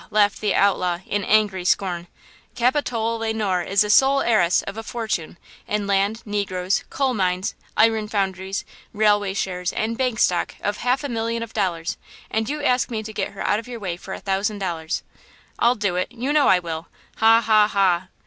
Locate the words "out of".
13.45-13.67